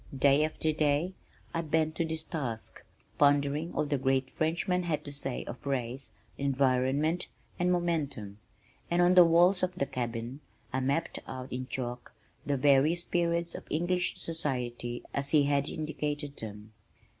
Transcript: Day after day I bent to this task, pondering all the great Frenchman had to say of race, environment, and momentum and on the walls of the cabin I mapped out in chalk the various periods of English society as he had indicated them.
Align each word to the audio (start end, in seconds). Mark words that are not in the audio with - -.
Day 0.17 0.43
after 0.43 0.71
day 0.73 1.13
I 1.53 1.61
bent 1.61 1.93
to 1.97 2.05
this 2.05 2.23
task, 2.23 2.83
pondering 3.19 3.71
all 3.75 3.85
the 3.85 3.99
great 3.99 4.31
Frenchman 4.31 4.81
had 4.81 5.05
to 5.05 5.11
say 5.11 5.43
of 5.45 5.63
race, 5.63 6.11
environment, 6.39 7.27
and 7.59 7.71
momentum 7.71 8.39
and 8.89 8.99
on 9.03 9.13
the 9.13 9.23
walls 9.23 9.61
of 9.61 9.75
the 9.75 9.85
cabin 9.85 10.39
I 10.73 10.79
mapped 10.79 11.19
out 11.27 11.53
in 11.53 11.67
chalk 11.67 12.13
the 12.47 12.57
various 12.57 13.03
periods 13.03 13.53
of 13.53 13.67
English 13.69 14.17
society 14.17 15.03
as 15.13 15.29
he 15.29 15.43
had 15.43 15.69
indicated 15.69 16.35
them. 16.37 16.73